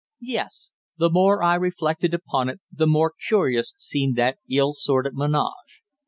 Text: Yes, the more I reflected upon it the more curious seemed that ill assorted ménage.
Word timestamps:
Yes, 0.33 0.71
the 0.97 1.11
more 1.11 1.43
I 1.43 1.53
reflected 1.53 2.11
upon 2.15 2.49
it 2.49 2.59
the 2.71 2.87
more 2.87 3.13
curious 3.27 3.75
seemed 3.77 4.15
that 4.15 4.39
ill 4.49 4.71
assorted 4.71 5.13
ménage. 5.13 5.83